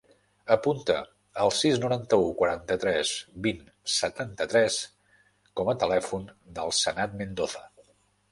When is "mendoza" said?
7.21-7.63